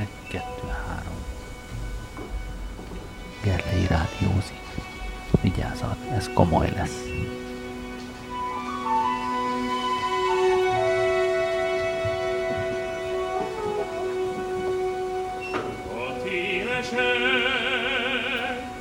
[0.00, 1.18] egy, kettő, három.
[3.42, 4.58] Gerlei rádiózik.
[5.40, 7.08] Vigyázat, ez komoly lesz.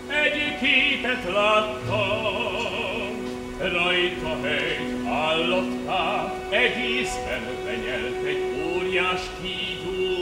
[0.07, 3.09] egy képet láttam,
[3.57, 10.18] rajta egy állatkát, egészben benyelt egy óriás kígyó.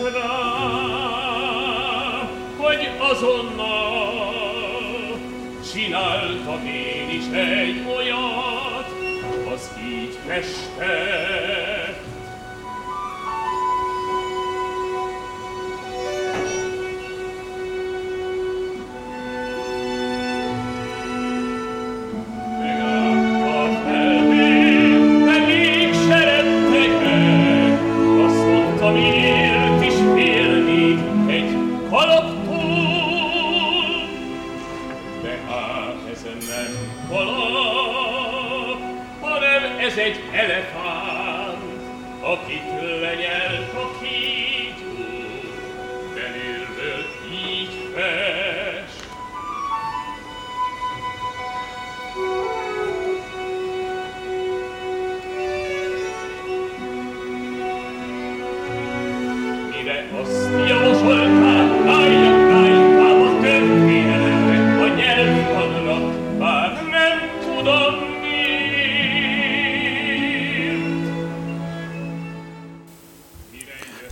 [0.00, 0.28] Rá,
[2.56, 4.36] hogy azonnal
[5.72, 8.88] csináltam én is egy olyat,
[9.54, 11.75] az így festett.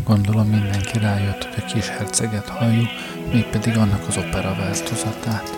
[0.05, 2.89] Gondolom mindenki rájött, hogy a kis herceget halljuk,
[3.33, 5.51] mégpedig annak az opera változatát.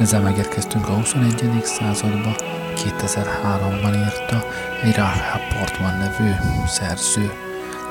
[0.00, 1.64] Ezzel megérkeztünk a 21.
[1.64, 2.34] századba,
[2.76, 4.44] 2003-ban írta
[4.82, 6.30] egy Rahab Portman nevű
[6.66, 7.32] szerző.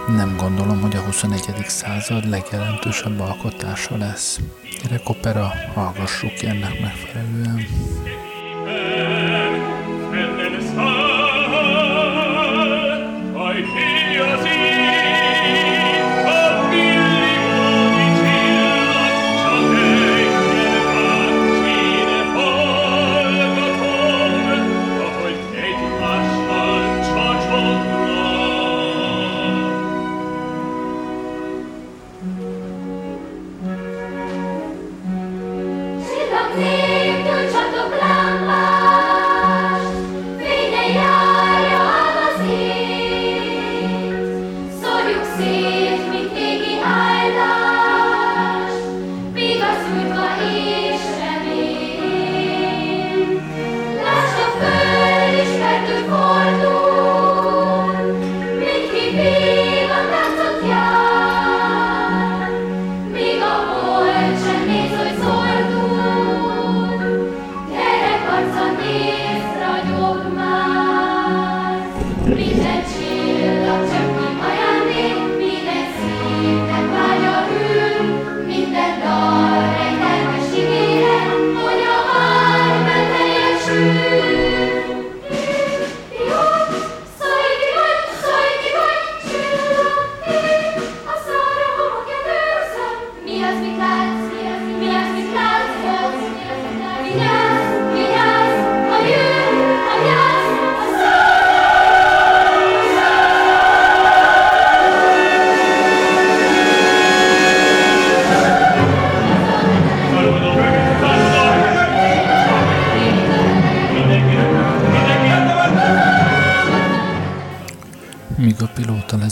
[0.07, 1.41] Nem gondolom, hogy a 21.
[1.67, 4.39] század legjelentősebb alkotása lesz.
[4.81, 7.65] Gyerek opera, hallgassuk ennek megfelelően.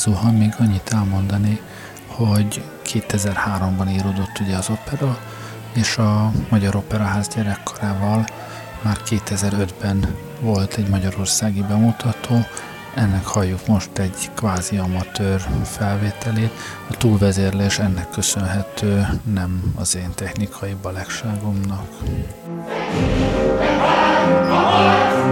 [0.06, 1.60] Lezuhan, még annyit elmondani,
[2.08, 5.18] hogy 2003-ban íródott ugye az opera,
[5.74, 8.26] és a Magyar Operaház gyerekkarával
[8.82, 12.46] már 2005-ben volt egy magyarországi bemutató,
[12.96, 16.52] ennek halljuk most egy kvázi amatőr felvételét.
[16.90, 21.88] A túlvezérlés ennek köszönhető, nem az én technikai balegságomnak.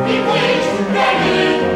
[0.05, 1.70] Csillag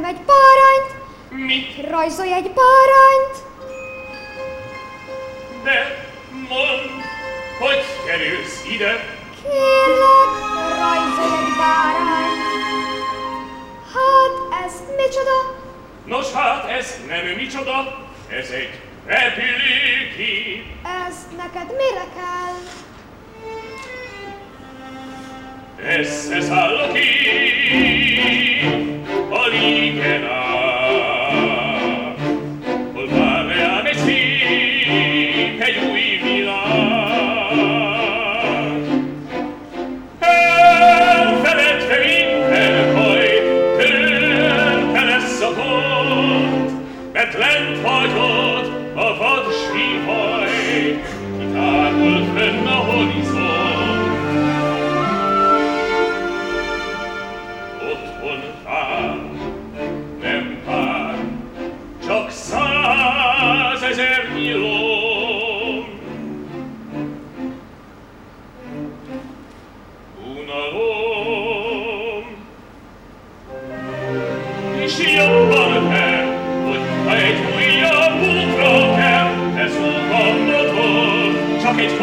[0.00, 1.04] nekem egy bárányt!
[1.46, 1.90] Mit?
[1.90, 3.36] Rajzolj egy bárányt!
[5.64, 6.08] De
[6.48, 6.88] mondd,
[7.58, 8.92] hogy kerülsz ide?
[9.42, 10.32] Kérlek,
[10.78, 12.44] rajzolj egy bárányt!
[13.94, 15.36] Hát, ez micsoda?
[16.04, 20.64] Nos, hát ez nem micsoda, ez egy repülőgép.
[21.06, 22.54] Ez neked mire kell?
[25.98, 28.46] Összeszáll a kép,
[29.30, 29.75] a lé-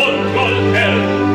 [0.06, 1.33] und Gold hält.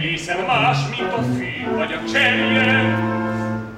[0.00, 2.98] egészen más, mint a fű vagy a cserje.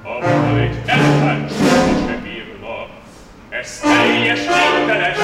[0.03, 2.87] Abban egy elfánt soha se bírna,
[3.49, 5.17] ez teljes, végteles,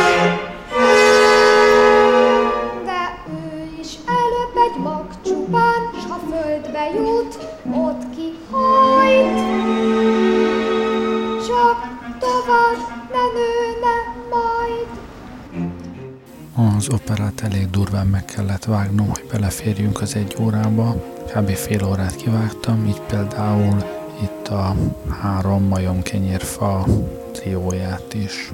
[16.89, 20.95] az operát elég durván meg kellett vágnom, hogy beleférjünk az egy órába.
[21.35, 21.49] Kb.
[21.49, 23.77] fél órát kivágtam, így például
[24.21, 24.75] itt a
[25.21, 26.85] három majom kenyérfa
[27.31, 28.53] trióját is.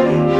[0.00, 0.39] thank you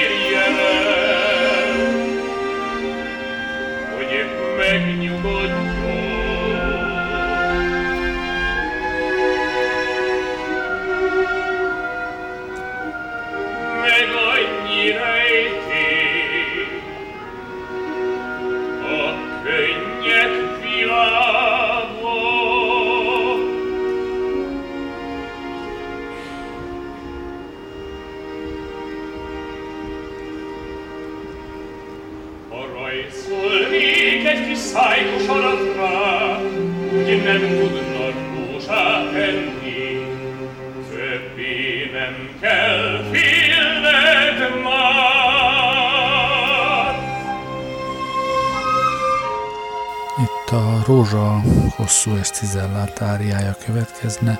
[52.03, 54.39] hosszú S10 áriája következne,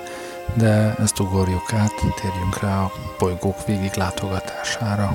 [0.54, 5.14] de ezt ugorjuk át, térjünk rá a bolygók végig látogatására.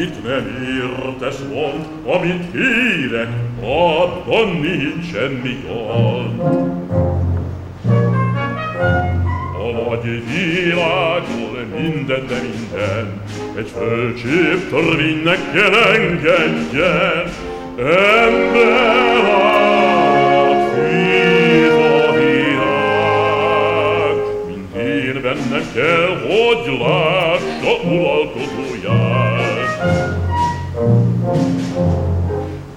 [0.00, 0.46] Itt nem
[0.80, 3.28] értesz mond, amit hírek,
[3.60, 6.40] abban nincs semmi gond.
[9.58, 13.22] A nagy világból minden, de minden,
[13.56, 17.32] egy fölcsép törvénynek kell engedjen.
[17.78, 23.36] Ember állat, hív a világ,
[24.46, 28.65] mint én bennem kell, hogy lássa uralkodóját.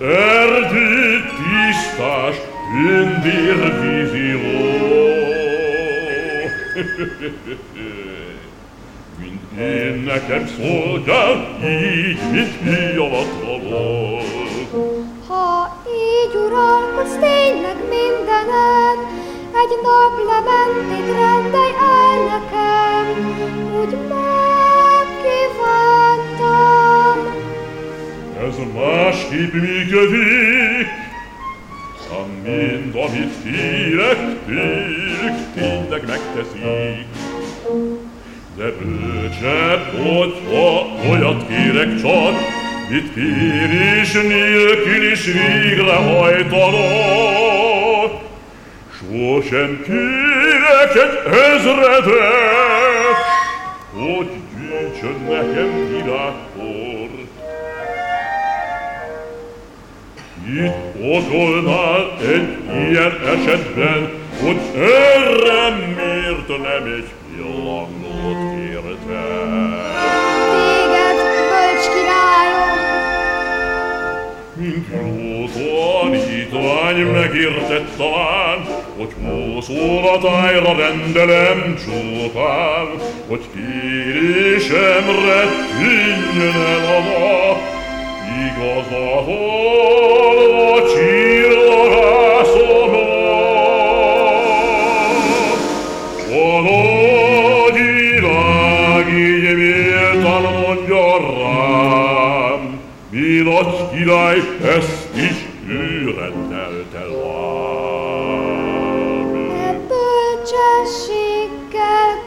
[0.01, 2.35] Erdő tisztás,
[2.71, 4.39] tündér vízió.
[9.19, 14.23] Mint én nekem szolgál, így, mint fiatal volt.
[15.27, 18.97] ha így uralkodsz tényleg mindenen,
[19.61, 23.05] egy naplementit rendelj el nekem,
[23.79, 24.58] úgy megkívántam.
[28.49, 30.87] Ez másképp működik,
[32.09, 37.05] a mind, amit kérek tőlük, tényleg megteszik.
[38.57, 42.35] De bölcsebb, hogyha olyat kérek csak,
[42.89, 48.11] mit kérés nélkül is végrehajtanak.
[48.97, 52.07] Sosem kérek egy ezredet,
[53.93, 56.78] hogy gyűjtsön nekem virágport.
[60.55, 62.57] Itt okolnál egy
[62.89, 67.87] ilyen esetben, hogy erre miért nem egy pillanat
[68.55, 69.75] kértem.
[70.51, 72.77] Téged, bölcs királyom,
[74.55, 78.65] Mint jó tanítvány megértett talán,
[78.97, 82.87] hogy húsz óratájra rendelem csupán,
[83.27, 85.41] hogy kérésemre
[85.79, 87.48] tűnjön el a nap,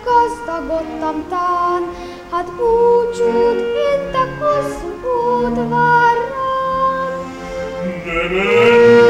[0.04, 1.82] gazdagodtam tán,
[2.30, 3.58] hát búcsút
[3.94, 6.01] intek hosszú út vár rám.
[8.22, 9.01] Amen.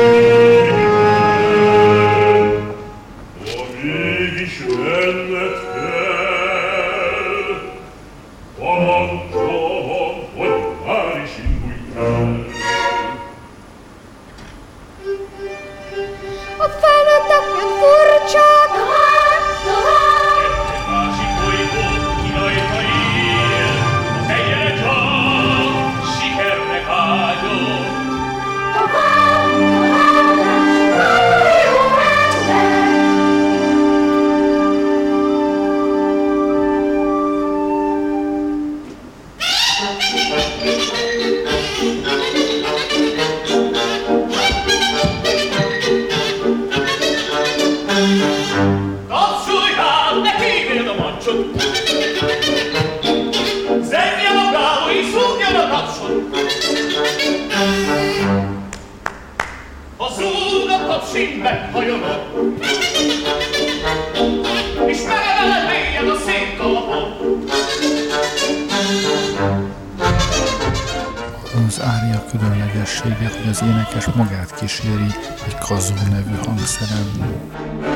[72.38, 75.10] Különlegessége, hogy az énekes magát kíséri
[75.46, 77.91] egy kazó nevű hangszeren.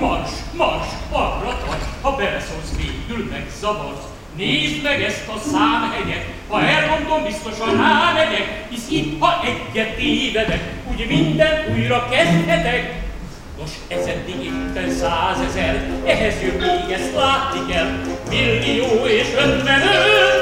[0.00, 4.04] Mars, mars, arra tart, ha beleszólsz végül megzavarsz.
[4.36, 11.06] Nézd meg ezt a számhegyet, ha elmondom, biztosan rámegyek, hisz itt, ha egyet tévedek, úgy
[11.08, 13.00] minden újra kezdhetek.
[13.60, 17.90] Nos, ez eddig itten százezer, ehhez jön még ezt látni kell,
[18.28, 20.41] millió és ötvenöt,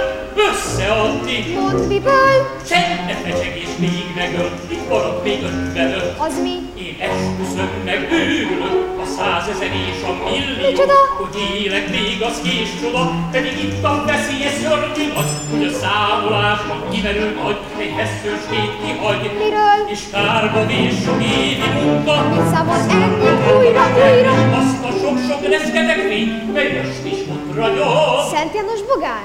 [0.50, 1.38] összeadni.
[1.54, 2.36] mondd miből,
[2.70, 6.14] Sem ne fecseg és még megöl, itt marad még ötvenöt.
[6.18, 6.54] az mi?
[6.86, 10.98] Én esküszöm meg őrülök, a százezer és a millió, Micsoda?
[11.20, 16.78] hogy élek még az kés csoda, pedig itt a veszélyes szörnyű nagy, hogy a számolásban
[16.90, 19.78] kimerül majd, egy veszős hét kihagy, Miről?
[19.94, 22.14] és kárba vész sok évi munka.
[22.32, 24.32] Mit számol ennyit újra, újra?
[24.60, 29.24] Azt a sok-sok reszketek fény, mely most is ott ragyog, Szent János Bogár?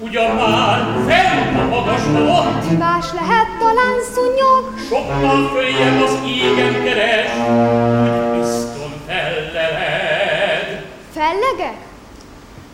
[0.00, 4.74] Ugyan már fenn a magasban ott, Más lehet talán szúnyog?
[4.88, 10.84] Sokkal följebb az égen keres, hogy bizton felleled.
[11.12, 11.76] Fellegek?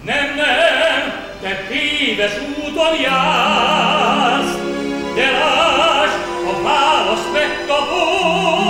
[0.05, 1.13] Nem, nem,
[1.43, 4.57] te téves úton jársz,
[5.15, 6.13] de láss,
[6.47, 8.66] a választ megkapod.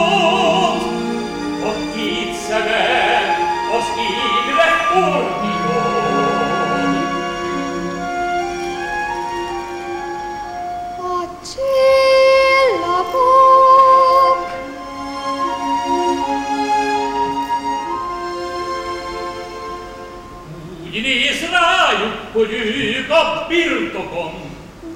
[22.36, 24.32] Hogy ők a birtokon,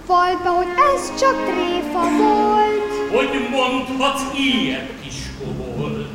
[0.07, 3.11] Vald be, hogy ez csak tréfa volt.
[3.12, 6.07] hogy mondhatsz ilyet, kiskobol.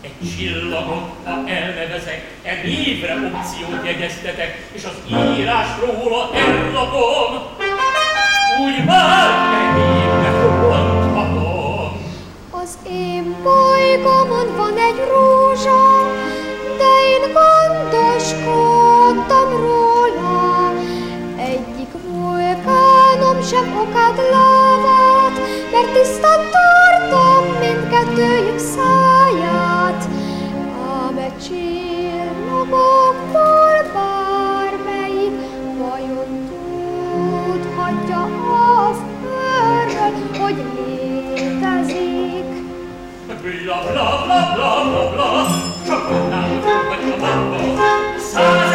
[0.00, 4.96] Egy csillagot, ha elnevezek, e névre opciót jegyeztetek, és az
[5.38, 7.42] írás róla ellagom.
[8.64, 10.30] Úgy már e névre
[10.60, 12.00] mondhatom.
[12.50, 16.05] Az én bolygomon van egy rózsa,
[23.50, 25.40] sem okát lávat,
[25.72, 30.08] mert tisztán tartom mindkettőjük száját.
[30.88, 32.70] Ám egy csillagokból
[33.94, 35.36] bármelyik
[35.78, 38.22] vajon tudhatja
[38.88, 42.48] az őrről, hogy létezik.
[43.26, 45.30] Bla bla bla bla bla bla,
[45.86, 47.58] csak a lábam vagy a bamba,
[48.32, 48.65] száj!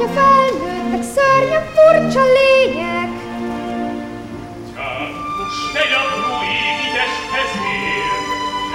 [0.00, 3.10] hogy a felnőttek szörnyek, furcsa lények.
[4.74, 8.10] Csak most egy apró égítes kezér,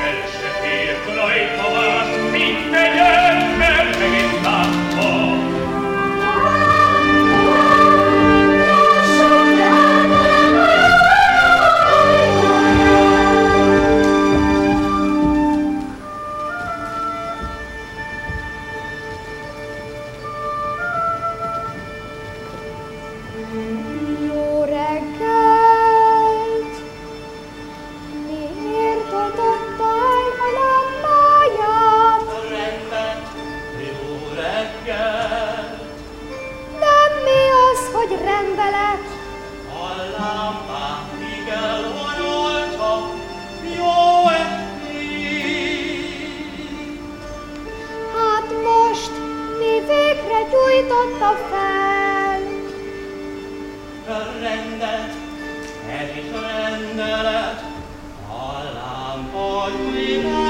[0.05, 3.44] el se fér Klaj Tamás, mint tegyen.
[54.07, 55.13] a rendet,
[55.89, 57.63] el is rendelet,
[58.27, 60.44] hallám, hogy világ.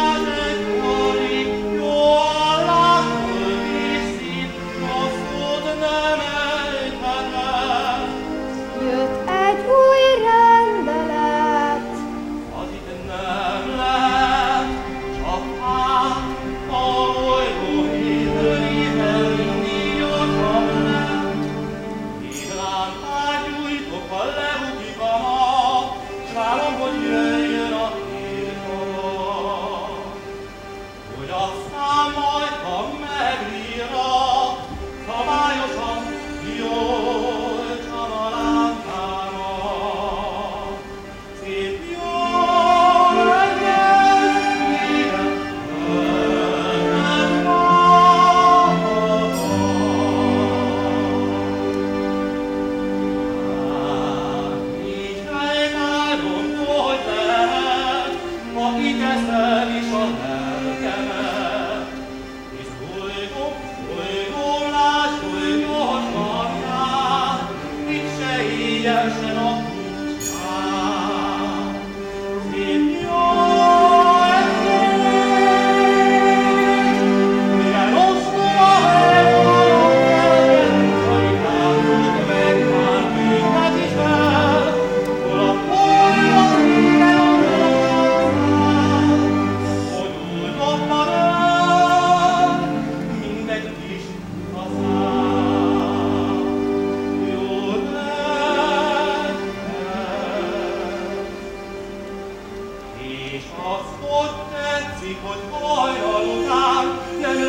[105.05, 107.44] látszik, hogy hajra után, nem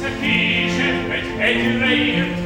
[0.00, 2.39] Perce később egy hegyre ért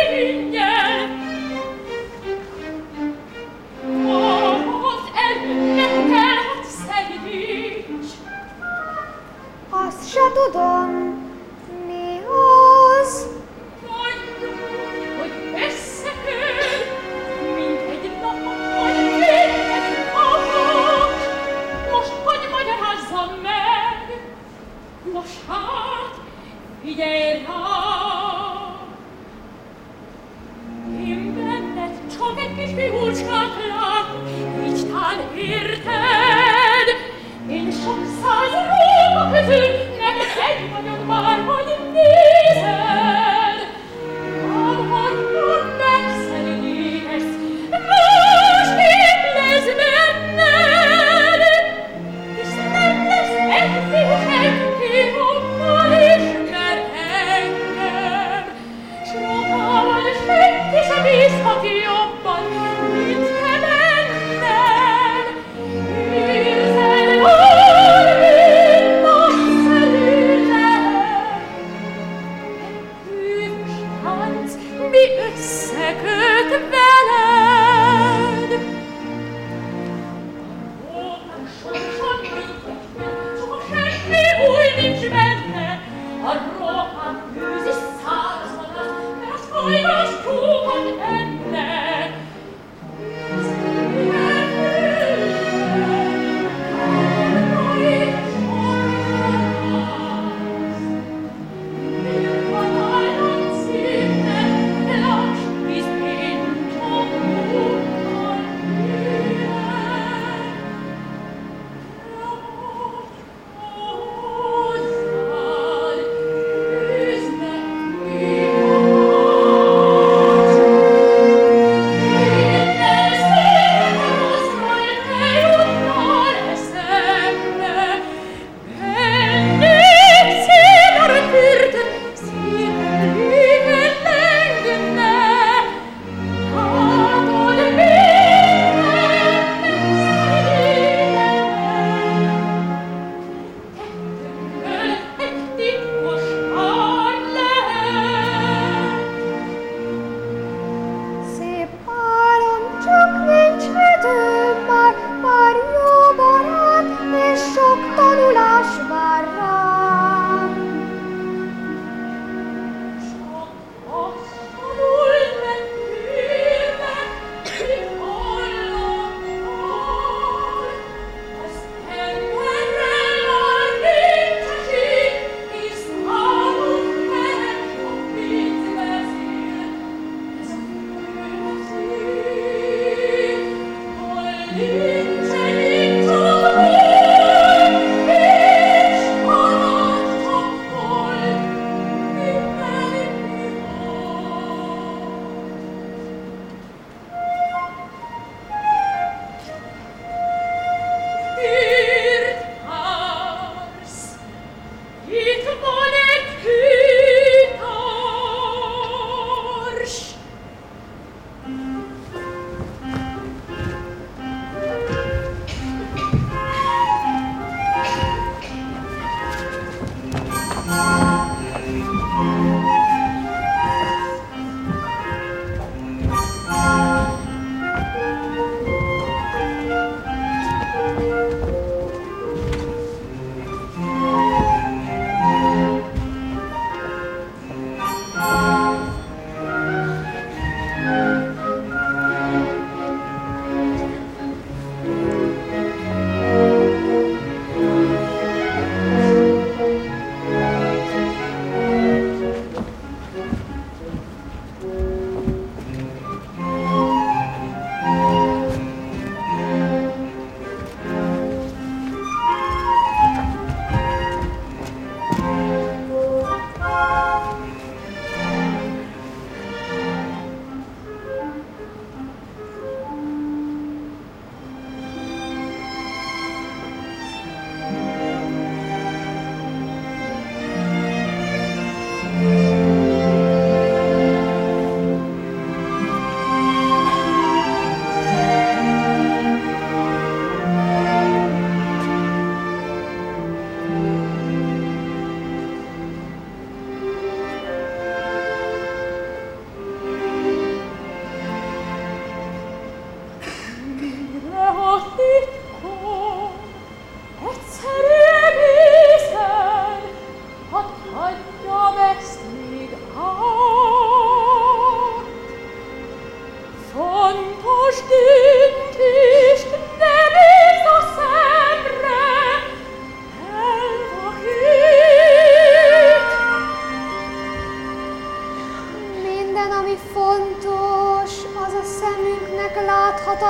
[0.00, 0.36] Hey!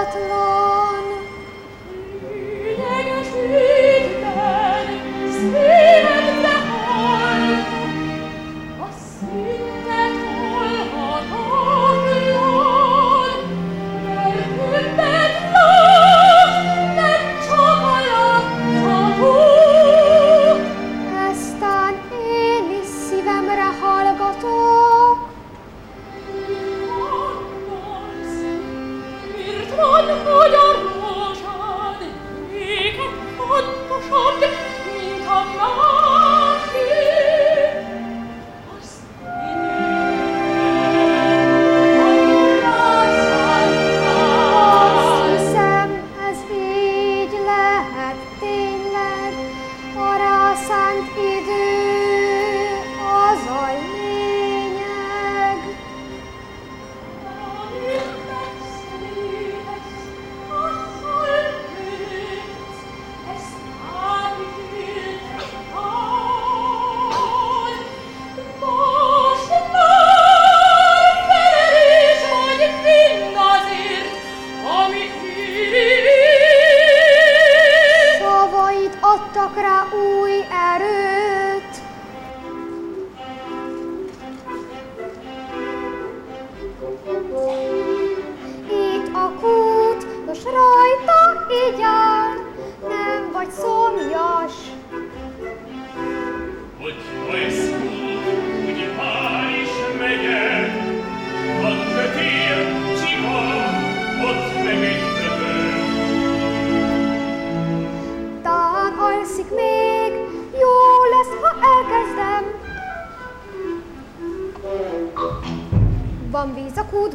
[0.01, 1.10] láthatatlan.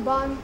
[0.06, 0.38] Bye.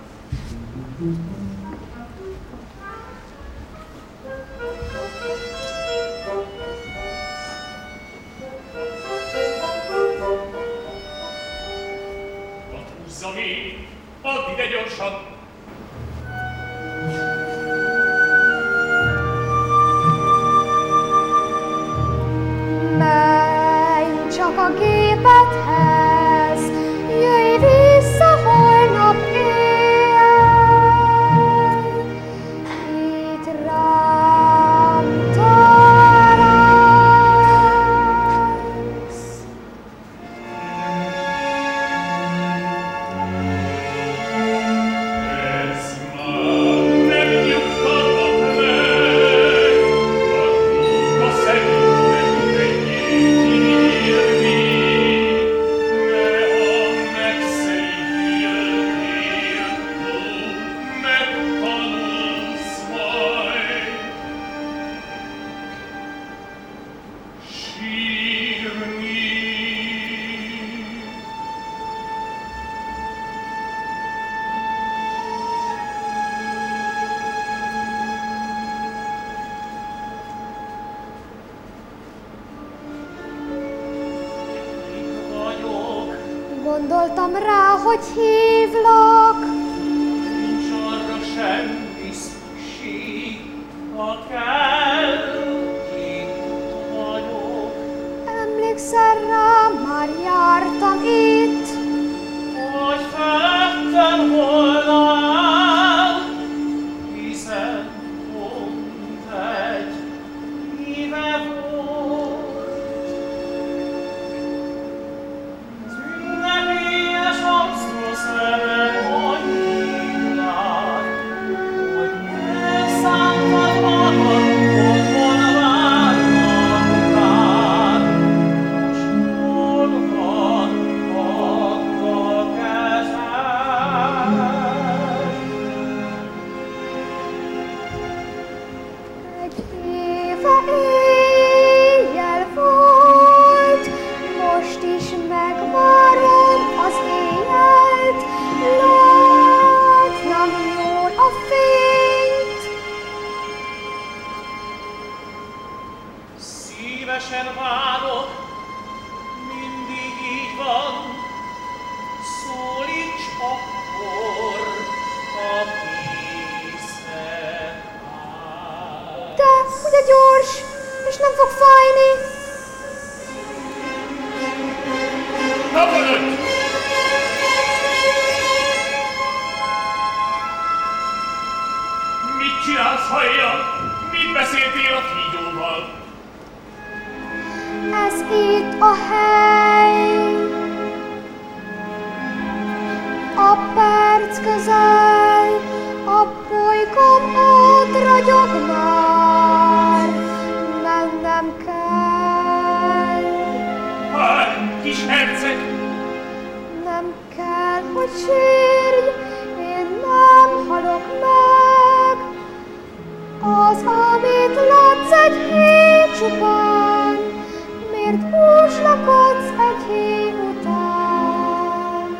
[218.01, 222.17] miért húslakodsz egy hív után?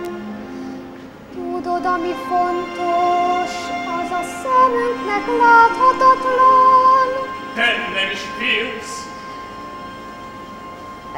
[1.34, 3.52] Tudod, ami fontos,
[4.00, 7.08] az a szemünknek láthatatlan.
[7.56, 9.10] Te nem is félsz?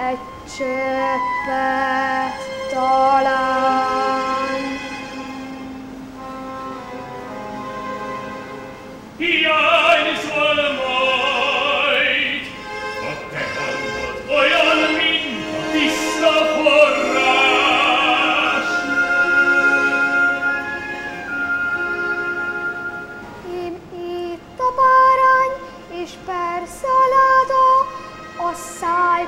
[0.10, 0.20] Egy
[0.58, 2.38] cseppet
[2.72, 3.42] talán.
[9.18, 10.20] Jaj, is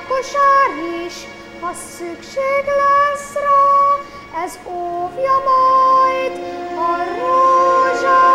[0.07, 1.13] kosár is,
[1.61, 6.31] ha szükség lesz rá, ez óvja majd
[6.77, 8.34] a rózsát.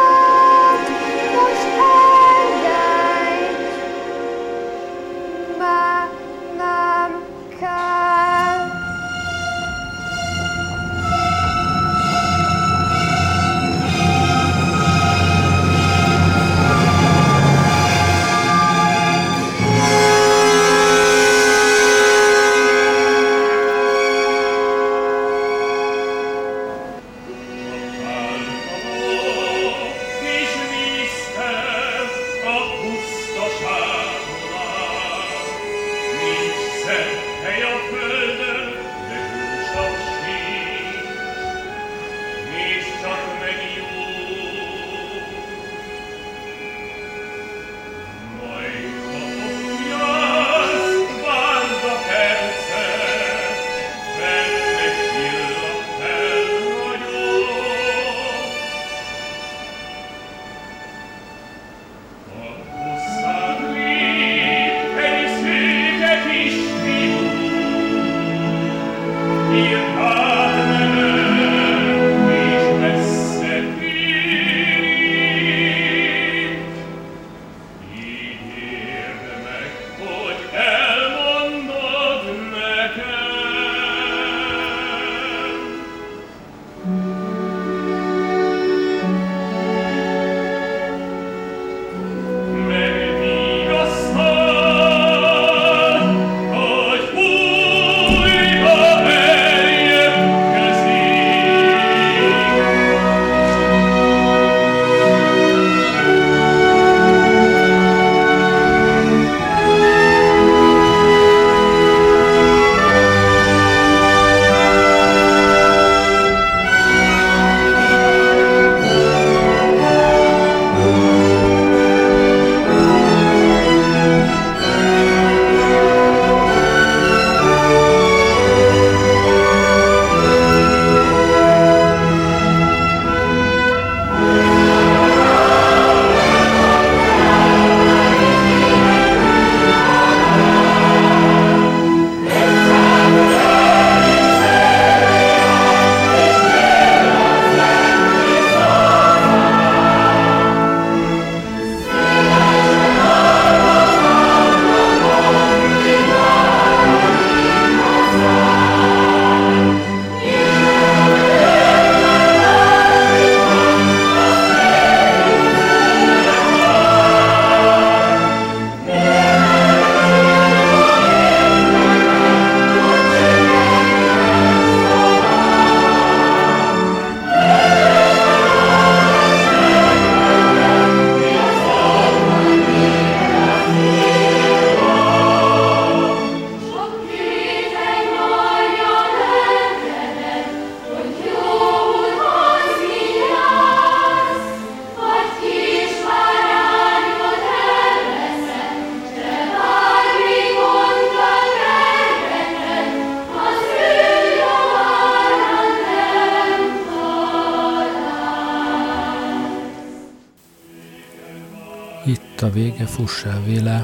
[213.45, 213.83] Véle,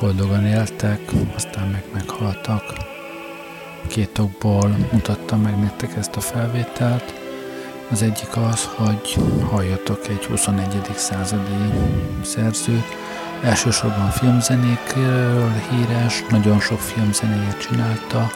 [0.00, 1.00] boldogan éltek,
[1.34, 2.62] aztán meg meghaltak.
[3.86, 7.14] Két okból mutattam meg nektek ezt a felvételt.
[7.90, 9.16] Az egyik az, hogy
[9.50, 10.68] halljatok egy 21.
[10.94, 11.72] századi
[12.22, 12.96] szerzőt,
[13.42, 18.30] elsősorban filmzenékről híres, nagyon sok filmzenéjét csinálta,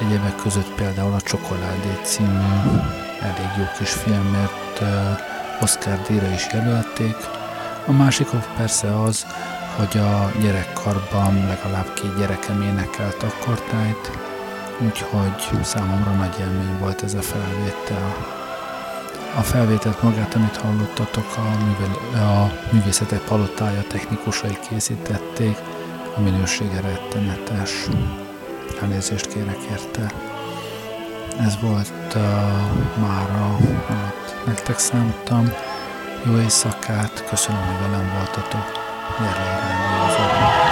[0.00, 2.78] egyebek között például a Csokoládé című
[3.20, 4.82] elég jó kis filmért
[5.60, 7.16] Oscar díjra is jelölték.
[7.86, 9.26] A másik persze az,
[9.76, 14.10] hogy a gyerekkarban legalább két gyerekem énekelt akkortájt,
[14.78, 18.16] úgyhogy számomra nagy élmény volt ez a felvétel.
[19.36, 25.56] A felvételt magát, amit hallottatok, a, művel, a művészetek palotája technikusai készítették,
[26.16, 27.70] a minősége rettenetes.
[28.82, 30.12] Elnézést kérek érte.
[31.40, 32.22] Ez volt uh,
[33.00, 33.56] mára,
[33.88, 35.52] amit nektek számtam.
[36.24, 38.81] Jó éjszakát, köszönöm, hogy velem voltatok.
[39.20, 39.36] 原来
[39.98, 40.71] 如此。